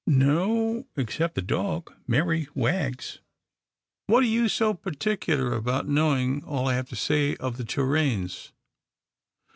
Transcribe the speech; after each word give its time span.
""No, 0.27 0.87
except 0.97 1.35
the 1.35 1.43
dog, 1.43 1.93
Merry 2.07 2.47
Wags— 2.55 3.19
what 4.07 4.23
are 4.23 4.25
you 4.25 4.49
so 4.49 4.73
particular 4.73 5.53
about 5.53 5.87
knowing 5.87 6.43
all 6.43 6.67
I 6.67 6.73
have 6.73 6.89
to 6.89 6.95
say 6.95 7.35
of 7.35 7.57
the 7.57 7.63
Torraines 7.65 8.51